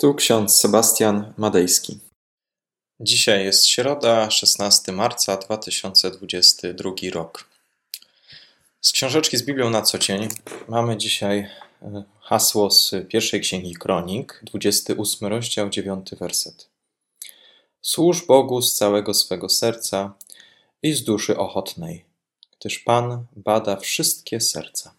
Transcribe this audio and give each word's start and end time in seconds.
Tu 0.00 0.14
ksiądz 0.14 0.56
Sebastian 0.56 1.32
Madejski. 1.36 1.98
Dzisiaj 3.00 3.44
jest 3.44 3.66
środa, 3.66 4.30
16 4.30 4.92
marca 4.92 5.36
2022 5.36 6.90
rok. 7.12 7.48
Z 8.80 8.92
książeczki 8.92 9.36
z 9.36 9.42
Biblią 9.42 9.70
na 9.70 9.82
co 9.82 9.98
dzień 9.98 10.28
mamy 10.68 10.96
dzisiaj 10.96 11.38
e, 11.82 12.04
hasło 12.20 12.70
z 12.70 12.94
pierwszej 13.08 13.40
księgi 13.40 13.74
Kronik, 13.74 14.40
28 14.42 15.28
rozdział, 15.28 15.70
9 15.70 16.10
werset. 16.20 16.68
Służ 17.82 18.26
Bogu 18.26 18.62
z 18.62 18.74
całego 18.74 19.14
swego 19.14 19.48
serca 19.48 20.14
i 20.82 20.92
z 20.92 21.04
duszy 21.04 21.36
ochotnej, 21.36 22.04
gdyż 22.60 22.78
Pan 22.78 23.26
bada 23.36 23.76
wszystkie 23.76 24.40
serca 24.40 24.97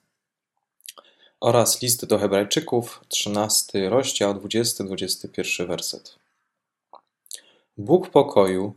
oraz 1.39 1.81
list 1.81 2.05
do 2.05 2.19
Hebrajczyków, 2.19 3.01
13 3.07 3.89
rozdział, 3.89 4.33
20-21 4.33 5.67
werset. 5.67 6.15
Bóg 7.77 8.09
pokoju 8.09 8.73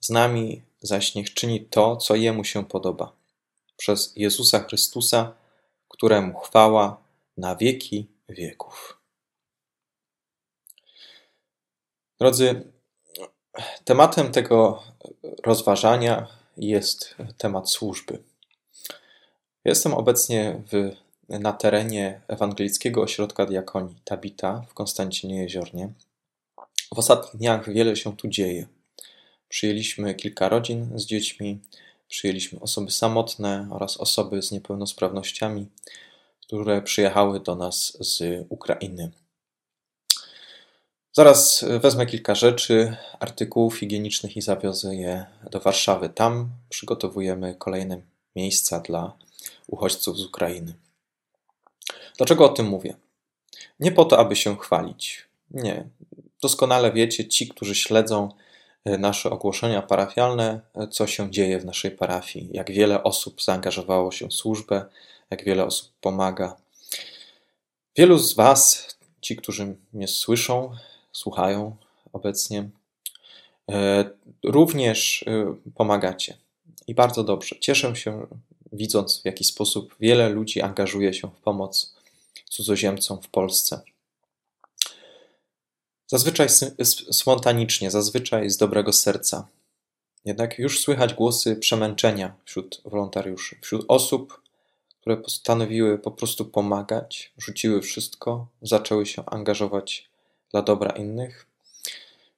z 0.00 0.10
nami 0.10 0.62
zaś 0.82 1.14
niech 1.14 1.34
czyni 1.34 1.60
to, 1.60 1.96
co 1.96 2.14
Jemu 2.14 2.44
się 2.44 2.64
podoba, 2.64 3.12
przez 3.76 4.12
Jezusa 4.16 4.60
Chrystusa, 4.60 5.34
któremu 5.88 6.38
chwała 6.38 7.02
na 7.36 7.56
wieki 7.56 8.06
wieków. 8.28 8.98
Drodzy, 12.20 12.72
tematem 13.84 14.32
tego 14.32 14.82
rozważania 15.44 16.26
jest 16.56 17.14
temat 17.38 17.70
służby. 17.70 18.22
Jestem 19.64 19.94
obecnie 19.94 20.62
w 20.72 21.05
na 21.28 21.52
terenie 21.52 22.20
Ewangelickiego 22.28 23.02
Ośrodka 23.02 23.46
Diakonii 23.46 23.96
Tabita 24.04 24.64
w 24.68 24.74
Konstancinie 24.74 25.42
Jeziornie. 25.42 25.92
W 26.94 26.98
ostatnich 26.98 27.36
dniach 27.36 27.72
wiele 27.72 27.96
się 27.96 28.16
tu 28.16 28.28
dzieje. 28.28 28.66
Przyjęliśmy 29.48 30.14
kilka 30.14 30.48
rodzin 30.48 30.98
z 30.98 31.06
dziećmi, 31.06 31.60
przyjęliśmy 32.08 32.60
osoby 32.60 32.90
samotne 32.90 33.68
oraz 33.70 33.96
osoby 33.96 34.42
z 34.42 34.52
niepełnosprawnościami, 34.52 35.66
które 36.40 36.82
przyjechały 36.82 37.40
do 37.40 37.54
nas 37.54 37.96
z 38.00 38.46
Ukrainy. 38.48 39.10
Zaraz 41.12 41.64
wezmę 41.80 42.06
kilka 42.06 42.34
rzeczy, 42.34 42.96
artykułów 43.20 43.78
higienicznych 43.78 44.36
i 44.36 44.42
zawiozę 44.42 44.96
je 44.96 45.26
do 45.50 45.60
Warszawy. 45.60 46.08
Tam 46.08 46.50
przygotowujemy 46.68 47.54
kolejne 47.54 48.00
miejsca 48.36 48.80
dla 48.80 49.12
uchodźców 49.66 50.18
z 50.18 50.24
Ukrainy. 50.24 50.74
Dlaczego 52.16 52.44
o 52.44 52.48
tym 52.48 52.66
mówię? 52.66 52.96
Nie 53.80 53.92
po 53.92 54.04
to, 54.04 54.18
aby 54.18 54.36
się 54.36 54.56
chwalić. 54.56 55.26
Nie. 55.50 55.88
Doskonale 56.42 56.92
wiecie, 56.92 57.28
ci, 57.28 57.48
którzy 57.48 57.74
śledzą 57.74 58.28
e, 58.84 58.98
nasze 58.98 59.30
ogłoszenia 59.30 59.82
parafialne, 59.82 60.60
e, 60.74 60.88
co 60.88 61.06
się 61.06 61.30
dzieje 61.30 61.58
w 61.58 61.64
naszej 61.64 61.90
parafii, 61.90 62.48
jak 62.52 62.70
wiele 62.70 63.02
osób 63.02 63.42
zaangażowało 63.42 64.12
się 64.12 64.28
w 64.28 64.34
służbę, 64.34 64.84
jak 65.30 65.44
wiele 65.44 65.64
osób 65.64 65.92
pomaga. 66.00 66.56
Wielu 67.96 68.18
z 68.18 68.34
Was, 68.34 68.88
ci, 69.20 69.36
którzy 69.36 69.76
mnie 69.92 70.08
słyszą, 70.08 70.70
słuchają 71.12 71.76
obecnie, 72.12 72.68
e, 73.70 74.04
również 74.44 75.24
pomagacie. 75.74 76.36
I 76.86 76.94
bardzo 76.94 77.24
dobrze. 77.24 77.56
Cieszę 77.60 77.96
się, 77.96 78.26
widząc 78.72 79.22
w 79.22 79.24
jaki 79.24 79.44
sposób 79.44 79.94
wiele 80.00 80.28
ludzi 80.28 80.62
angażuje 80.62 81.14
się 81.14 81.28
w 81.28 81.40
pomoc 81.40 81.96
cudzoziemcom 82.50 83.22
w 83.22 83.28
Polsce. 83.28 83.80
Zazwyczaj 86.06 86.48
spontanicznie, 87.10 87.90
zazwyczaj 87.90 88.50
z 88.50 88.56
dobrego 88.56 88.92
serca. 88.92 89.48
Jednak 90.24 90.58
już 90.58 90.80
słychać 90.80 91.14
głosy 91.14 91.56
przemęczenia 91.56 92.34
wśród 92.44 92.82
wolontariuszy, 92.84 93.56
wśród 93.62 93.84
osób, 93.88 94.40
które 95.00 95.16
postanowiły 95.16 95.98
po 95.98 96.10
prostu 96.10 96.44
pomagać, 96.44 97.32
rzuciły 97.38 97.82
wszystko, 97.82 98.46
zaczęły 98.62 99.06
się 99.06 99.24
angażować 99.26 100.10
dla 100.50 100.62
dobra 100.62 100.90
innych. 100.90 101.46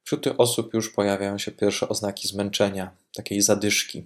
Wśród 0.05 0.25
tych 0.25 0.41
osób 0.41 0.75
już 0.75 0.91
pojawiają 0.91 1.39
się 1.39 1.53
pierwsze 1.53 1.89
oznaki 1.89 2.29
zmęczenia, 2.29 2.91
takiej 3.15 3.43
zadyszki. 3.43 4.05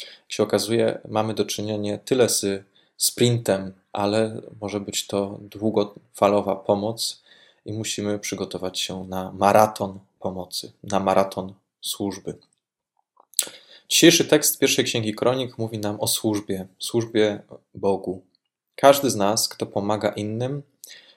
Jak 0.00 0.32
się 0.32 0.42
okazuje, 0.42 1.00
mamy 1.08 1.34
do 1.34 1.44
czynienia 1.44 1.98
tyle 1.98 2.28
z 2.28 2.64
sprintem, 2.96 3.72
ale 3.92 4.42
może 4.60 4.80
być 4.80 5.06
to 5.06 5.38
długofalowa 5.40 6.56
pomoc 6.56 7.22
i 7.64 7.72
musimy 7.72 8.18
przygotować 8.18 8.80
się 8.80 9.04
na 9.04 9.32
maraton 9.32 9.98
pomocy, 10.20 10.72
na 10.82 11.00
maraton 11.00 11.54
służby. 11.80 12.38
Dzisiejszy 13.88 14.24
tekst 14.24 14.58
pierwszej 14.58 14.84
księgi 14.84 15.14
Kronik 15.14 15.58
mówi 15.58 15.78
nam 15.78 16.00
o 16.00 16.06
służbie, 16.06 16.66
służbie 16.78 17.42
Bogu. 17.74 18.22
Każdy 18.76 19.10
z 19.10 19.16
nas, 19.16 19.48
kto 19.48 19.66
pomaga 19.66 20.08
innym, 20.08 20.62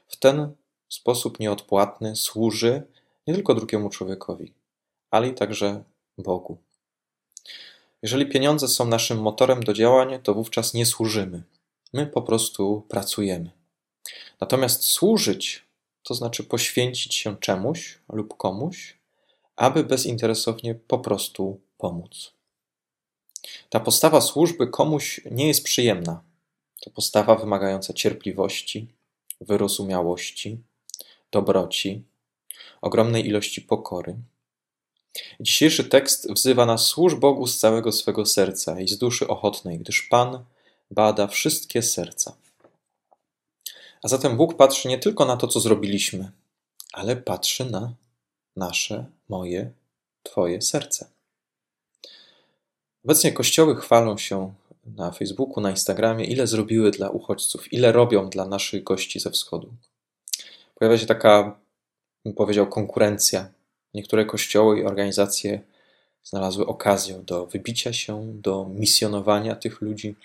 w 0.07 0.15
ten 0.15 0.51
sposób 0.89 1.39
nieodpłatny 1.39 2.15
służy 2.15 2.83
nie 3.27 3.33
tylko 3.33 3.53
drugiemu 3.53 3.89
człowiekowi, 3.89 4.53
ale 5.11 5.27
i 5.27 5.33
także 5.33 5.83
Bogu. 6.17 6.57
Jeżeli 8.03 8.25
pieniądze 8.25 8.67
są 8.67 8.85
naszym 8.85 9.21
motorem 9.21 9.63
do 9.63 9.73
działań, 9.73 10.19
to 10.23 10.33
wówczas 10.33 10.73
nie 10.73 10.85
służymy. 10.85 11.43
My 11.93 12.07
po 12.07 12.21
prostu 12.21 12.85
pracujemy. 12.89 13.51
Natomiast 14.41 14.83
służyć 14.83 15.67
to 16.07 16.13
znaczy 16.13 16.43
poświęcić 16.43 17.15
się 17.15 17.37
czemuś 17.37 17.99
lub 18.09 18.37
komuś, 18.37 18.97
aby 19.55 19.83
bezinteresownie 19.83 20.75
po 20.75 20.99
prostu 20.99 21.59
pomóc. 21.77 22.33
Ta 23.69 23.79
postawa 23.79 24.21
służby 24.21 24.67
komuś 24.67 25.21
nie 25.31 25.47
jest 25.47 25.63
przyjemna. 25.63 26.23
To 26.81 26.89
postawa 26.89 27.35
wymagająca 27.35 27.93
cierpliwości, 27.93 28.87
wyrozumiałości, 29.41 30.57
dobroci, 31.31 32.03
ogromnej 32.81 33.27
ilości 33.27 33.61
pokory. 33.61 34.15
Dzisiejszy 35.39 35.83
tekst 35.83 36.33
wzywa 36.33 36.65
nas 36.65 36.85
służ 36.85 37.15
Bogu 37.15 37.47
z 37.47 37.57
całego 37.57 37.91
swego 37.91 38.25
serca 38.25 38.79
i 38.79 38.87
z 38.87 38.97
duszy 38.97 39.27
ochotnej, 39.27 39.79
gdyż 39.79 40.01
Pan 40.01 40.43
bada 40.91 41.27
wszystkie 41.27 41.81
serca. 41.81 42.35
A 44.03 44.07
zatem 44.07 44.37
Bóg 44.37 44.57
patrzy 44.57 44.87
nie 44.87 44.97
tylko 44.97 45.25
na 45.25 45.37
to, 45.37 45.47
co 45.47 45.59
zrobiliśmy, 45.59 46.31
ale 46.93 47.15
patrzy 47.15 47.65
na 47.65 47.93
nasze, 48.55 49.05
moje, 49.29 49.71
Twoje 50.23 50.61
serce. 50.61 51.09
Obecnie 53.05 53.31
kościoły 53.31 53.75
chwalą 53.75 54.17
się 54.17 54.53
na 54.85 55.11
Facebooku, 55.11 55.61
na 55.61 55.69
Instagramie, 55.69 56.25
ile 56.25 56.47
zrobiły 56.47 56.91
dla 56.91 57.09
uchodźców, 57.09 57.73
ile 57.73 57.91
robią 57.91 58.29
dla 58.29 58.45
naszych 58.45 58.83
gości 58.83 59.19
ze 59.19 59.31
wschodu. 59.31 59.73
Pojawia 60.75 60.97
się 60.97 61.05
taka, 61.05 61.59
bym 62.25 62.33
powiedział, 62.33 62.67
konkurencja. 62.67 63.49
Niektóre 63.97 64.25
kościoły 64.25 64.79
i 64.79 64.85
organizacje 64.85 65.61
znalazły 66.23 66.65
okazję 66.65 67.21
do 67.25 67.45
wybicia 67.45 67.93
się, 67.93 68.33
do 68.33 68.69
misjonowania 68.69 69.55
tych 69.55 69.81
ludzi. 69.81 70.15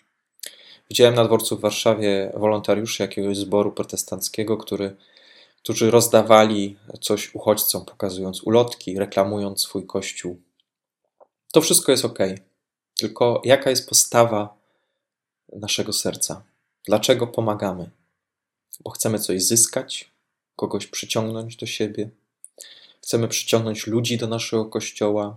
Widziałem 0.90 1.14
na 1.14 1.24
dworcu 1.24 1.56
w 1.56 1.60
Warszawie 1.60 2.32
wolontariuszy 2.36 3.02
jakiegoś 3.02 3.36
zboru 3.36 3.72
protestanckiego, 3.72 4.56
który, 4.56 4.96
którzy 5.62 5.90
rozdawali 5.90 6.76
coś 7.00 7.34
uchodźcom, 7.34 7.84
pokazując 7.84 8.42
ulotki, 8.42 8.98
reklamując 8.98 9.60
swój 9.60 9.86
kościół. 9.86 10.40
To 11.52 11.60
wszystko 11.60 11.92
jest 11.92 12.04
ok. 12.04 12.18
Tylko 12.96 13.42
jaka 13.44 13.70
jest 13.70 13.88
postawa 13.88 14.54
naszego 15.52 15.92
serca? 15.92 16.42
Dlaczego 16.86 17.26
pomagamy? 17.26 17.90
Bo 18.80 18.90
chcemy 18.90 19.18
coś 19.18 19.42
zyskać, 19.42 20.10
kogoś 20.56 20.86
przyciągnąć 20.86 21.56
do 21.56 21.66
siebie, 21.66 22.10
chcemy 23.04 23.28
przyciągnąć 23.28 23.86
ludzi 23.86 24.18
do 24.18 24.26
naszego 24.26 24.66
kościoła, 24.66 25.36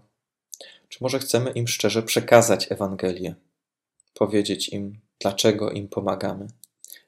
czy 0.90 0.98
może 1.02 1.20
chcemy 1.20 1.52
im 1.52 1.68
szczerze 1.68 2.04
przekazać 2.04 2.72
Ewangelię, 2.72 3.36
powiedzieć 4.14 4.70
im, 4.70 5.00
dlaczego 5.20 5.72
im 5.72 5.88
pomagamy, 5.88 6.48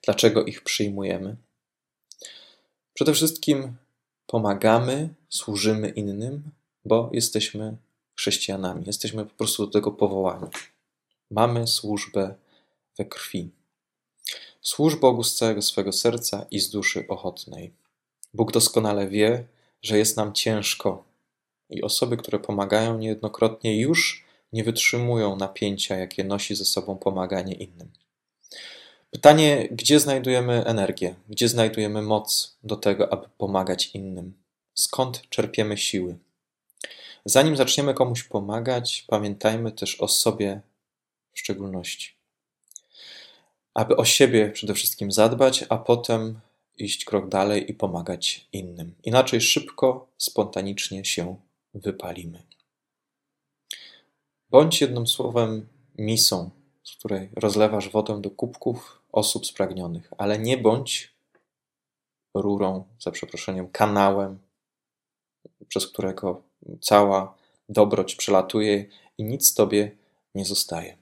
dlaczego 0.01 0.45
ich 0.45 0.63
przyjmujemy. 0.63 1.36
Przede 2.94 3.13
wszystkim 3.13 3.75
pomagamy, 4.27 5.09
służymy 5.30 5.89
innym, 5.89 6.44
bo 6.86 7.09
jesteśmy 7.13 7.77
chrześcijanami, 8.15 8.83
jesteśmy 8.88 9.25
po 9.25 9.33
prostu 9.33 9.65
do 9.65 9.71
tego 9.71 9.92
powołani. 9.92 10.48
Mamy 11.31 11.68
służbę 11.68 12.36
we 12.98 13.06
krwi. 13.06 13.50
Służ 14.62 14.95
Bogu 14.95 15.24
z 15.24 15.36
całego 15.36 15.62
swego 15.62 15.92
serca 15.92 16.45
i 16.51 16.59
z 16.59 16.69
duszy 16.69 17.06
ochotnej. 17.07 17.74
Bóg 18.33 18.51
doskonale 18.51 19.07
wie, 19.07 19.48
że 19.81 19.97
jest 19.97 20.18
nam 20.18 20.33
ciężko 20.33 21.03
i 21.69 21.81
osoby, 21.83 22.18
które 22.18 22.39
pomagają 22.39 22.97
niejednokrotnie 22.97 23.79
już 23.81 24.25
nie 24.53 24.63
wytrzymują 24.63 25.35
napięcia, 25.35 25.95
jakie 25.95 26.24
nosi 26.24 26.56
ze 26.56 26.65
sobą 26.65 26.97
pomaganie 26.97 27.53
innym. 27.53 27.91
Pytanie, 29.12 29.68
gdzie 29.71 30.00
znajdujemy 30.00 30.65
energię, 30.65 31.15
gdzie 31.29 31.50
znajdujemy 31.50 32.01
moc 32.01 32.57
do 32.63 32.75
tego, 32.75 33.13
aby 33.13 33.27
pomagać 33.38 33.89
innym? 33.94 34.47
skąd 34.77 35.29
czerpiemy 35.29 35.77
siły. 35.77 36.18
Zanim 37.25 37.57
zaczniemy 37.57 37.94
komuś 37.94 38.23
pomagać, 38.23 39.06
pamiętajmy 39.07 39.71
też 39.71 40.01
o 40.01 40.07
sobie 40.07 40.62
w 41.33 41.39
szczególności. 41.39 42.15
Aby 43.73 43.95
o 43.95 44.06
siebie 44.06 44.50
przede 44.50 44.73
wszystkim 44.73 45.12
zadbać, 45.12 45.65
a 45.69 45.77
potem 45.77 46.39
iść 46.77 47.06
krok 47.06 47.29
dalej 47.29 47.71
i 47.71 47.74
pomagać 47.74 48.47
innym. 48.53 48.95
Inaczej 49.03 49.41
szybko, 49.41 50.07
spontanicznie 50.18 51.06
się 51.06 51.35
wypalimy. 51.74 52.44
Bądź 54.50 54.81
jednym 54.81 55.07
słowem 55.07 55.68
misą, 55.97 56.50
z 56.83 56.95
której 56.95 57.29
rozlewasz 57.35 57.89
wodę 57.89 58.21
do 58.21 58.29
kubków 58.29 59.01
osób 59.12 59.45
spragnionych, 59.45 60.13
ale 60.18 60.39
nie 60.39 60.57
bądź 60.57 61.18
rurą, 62.33 62.83
za 63.00 63.12
przeproszeniem, 63.12 63.69
kanałem, 63.69 64.39
przez 65.68 65.88
którego 65.88 66.44
cała 66.81 67.38
dobroć 67.69 68.15
przelatuje 68.15 68.85
i 69.18 69.23
nic 69.23 69.53
tobie 69.53 69.97
nie 70.35 70.45
zostaje. 70.45 70.97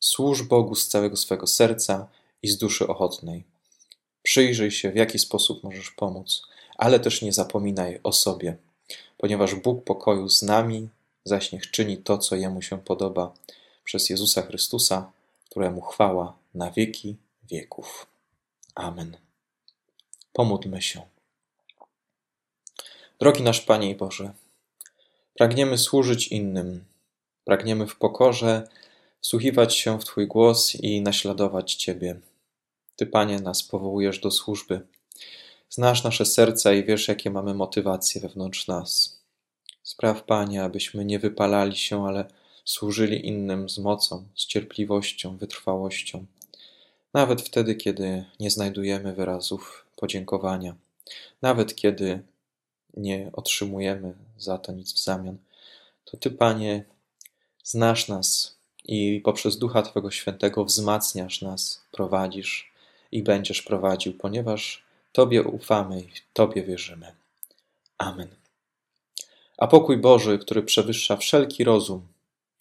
Służ 0.00 0.42
Bogu 0.42 0.74
z 0.74 0.88
całego 0.88 1.16
swego 1.16 1.46
serca 1.46 2.08
i 2.42 2.48
z 2.48 2.58
duszy 2.58 2.86
ochotnej. 2.86 3.44
Przyjrzyj 4.22 4.70
się, 4.70 4.90
w 4.90 4.96
jaki 4.96 5.18
sposób 5.18 5.64
możesz 5.64 5.90
pomóc, 5.90 6.42
ale 6.76 7.00
też 7.00 7.22
nie 7.22 7.32
zapominaj 7.32 8.00
o 8.02 8.12
sobie, 8.12 8.56
ponieważ 9.18 9.54
Bóg 9.54 9.84
pokoju 9.84 10.28
z 10.28 10.42
nami 10.42 10.88
zaś 11.24 11.52
niech 11.52 11.70
czyni 11.70 11.96
to, 11.96 12.18
co 12.18 12.36
Jemu 12.36 12.62
się 12.62 12.78
podoba, 12.78 13.34
przez 13.84 14.10
Jezusa 14.10 14.42
Chrystusa, 14.42 15.12
któremu 15.50 15.80
chwała 15.80 16.36
na 16.54 16.70
wieki 16.70 17.16
wieków. 17.50 18.06
Amen. 18.74 19.16
Pomódlmy 20.32 20.82
się. 20.82 21.02
Drogi 23.20 23.42
nasz 23.42 23.60
Panie 23.60 23.90
i 23.90 23.94
Boże, 23.94 24.32
pragniemy 25.34 25.78
służyć 25.78 26.28
innym, 26.28 26.84
pragniemy 27.44 27.86
w 27.86 27.96
pokorze 27.96 28.68
wsłuchiwać 29.20 29.76
się 29.76 29.98
w 29.98 30.04
Twój 30.04 30.26
głos 30.26 30.74
i 30.74 31.02
naśladować 31.02 31.74
Ciebie. 31.74 32.20
Ty, 33.00 33.06
Panie, 33.06 33.38
nas 33.38 33.62
powołujesz 33.62 34.18
do 34.18 34.30
służby. 34.30 34.80
Znasz 35.70 36.04
nasze 36.04 36.26
serca 36.26 36.72
i 36.72 36.84
wiesz, 36.84 37.08
jakie 37.08 37.30
mamy 37.30 37.54
motywacje 37.54 38.20
wewnątrz 38.20 38.66
nas. 38.66 39.20
Spraw, 39.82 40.24
Panie, 40.24 40.62
abyśmy 40.62 41.04
nie 41.04 41.18
wypalali 41.18 41.76
się, 41.76 42.06
ale 42.06 42.24
służyli 42.64 43.26
innym 43.26 43.68
z 43.68 43.78
mocą, 43.78 44.24
z 44.34 44.46
cierpliwością, 44.46 45.36
wytrwałością. 45.36 46.26
Nawet 47.14 47.42
wtedy, 47.42 47.74
kiedy 47.74 48.24
nie 48.40 48.50
znajdujemy 48.50 49.12
wyrazów 49.12 49.86
podziękowania, 49.96 50.74
nawet 51.42 51.74
kiedy 51.74 52.22
nie 52.96 53.30
otrzymujemy 53.32 54.14
za 54.38 54.58
to 54.58 54.72
nic 54.72 54.92
w 54.92 54.98
zamian, 54.98 55.38
to 56.04 56.16
Ty, 56.16 56.30
Panie, 56.30 56.84
znasz 57.64 58.08
nas 58.08 58.56
i 58.84 59.20
poprzez 59.24 59.58
Ducha 59.58 59.82
Twego 59.82 60.10
Świętego 60.10 60.64
wzmacniasz 60.64 61.42
nas, 61.42 61.82
prowadzisz 61.92 62.69
i 63.12 63.22
będziesz 63.22 63.62
prowadził, 63.62 64.14
ponieważ 64.14 64.84
Tobie 65.12 65.42
ufamy 65.42 66.00
i 66.00 66.08
Tobie 66.32 66.62
wierzymy. 66.62 67.12
Amen. 67.98 68.28
A 69.58 69.66
pokój 69.66 69.98
Boży, 69.98 70.38
który 70.38 70.62
przewyższa 70.62 71.16
wszelki 71.16 71.64
rozum, 71.64 72.06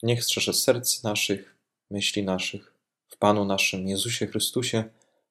niech 0.03 0.23
strzeże 0.23 0.53
serc 0.53 1.03
naszych, 1.03 1.55
myśli 1.91 2.23
naszych, 2.23 2.73
w 3.07 3.17
Panu 3.17 3.45
naszym 3.45 3.87
Jezusie 3.87 4.27
Chrystusie, 4.27 4.83